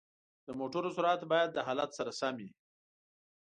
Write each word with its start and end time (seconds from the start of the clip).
د 0.45 0.49
موټرو 0.59 0.89
سرعت 0.95 1.21
باید 1.31 1.49
د 1.53 1.57
حالت 1.67 1.89
سره 1.97 2.11
سم 2.19 2.33
وي. 2.41 2.51